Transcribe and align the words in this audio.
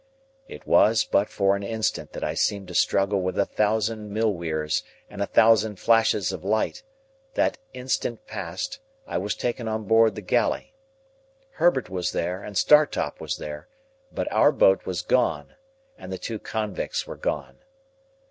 It 0.47 0.65
was 0.65 1.03
but 1.03 1.29
for 1.29 1.55
an 1.55 1.61
instant 1.61 2.13
that 2.13 2.23
I 2.23 2.33
seemed 2.33 2.67
to 2.69 2.73
struggle 2.73 3.21
with 3.21 3.37
a 3.37 3.45
thousand 3.45 4.09
mill 4.11 4.33
weirs 4.33 4.81
and 5.11 5.21
a 5.21 5.27
thousand 5.27 5.75
flashes 5.79 6.31
of 6.31 6.43
light; 6.43 6.81
that 7.35 7.59
instant 7.71 8.25
past, 8.25 8.79
I 9.05 9.19
was 9.19 9.35
taken 9.35 9.67
on 9.67 9.83
board 9.83 10.15
the 10.15 10.21
galley. 10.23 10.73
Herbert 11.51 11.91
was 11.91 12.13
there, 12.13 12.41
and 12.41 12.57
Startop 12.57 13.21
was 13.21 13.37
there; 13.37 13.67
but 14.11 14.27
our 14.31 14.51
boat 14.51 14.87
was 14.87 15.03
gone, 15.03 15.53
and 15.99 16.11
the 16.11 16.17
two 16.17 16.39
convicts 16.39 17.05
were 17.05 17.15
gone. 17.15 17.59